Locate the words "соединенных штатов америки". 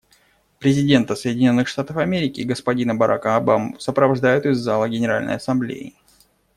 1.15-2.41